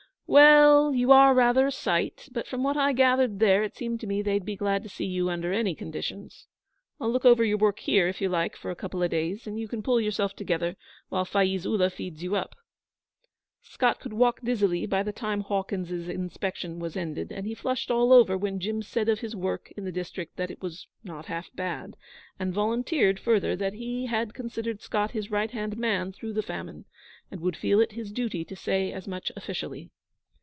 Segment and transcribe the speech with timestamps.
[0.33, 4.07] 'Well, you are rather a sight, but from what I gathered there it seemed to
[4.07, 6.47] me they'd be glad to see you under any conditions.
[7.01, 9.59] I'll look over your work here, if you like, for a couple of days, and
[9.59, 10.77] you can pull yourself together
[11.09, 12.55] while Faiz Ullah feeds you up.'
[13.61, 18.13] Scott could walk dizzily by the time Hawkins's inspection vas ended, and he flushed all
[18.13, 21.51] over when Jim said of his work in the district that it was 'not half
[21.55, 21.97] bad,'
[22.39, 26.85] and volunteered, further, that he had considered Scott his right hand man through the famine,
[27.29, 29.91] and would feel it his duty to say as much officially.